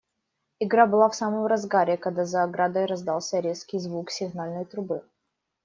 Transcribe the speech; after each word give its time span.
Игра 0.59 0.87
была 0.87 1.09
в 1.09 1.15
самом 1.15 1.45
разгаре, 1.45 1.95
когда 1.95 2.25
за 2.25 2.41
оградой 2.43 2.85
раздался 2.85 3.39
резкий 3.39 3.77
звук 3.77 4.09
сигнальной 4.09 4.65
трубы. 4.65 5.03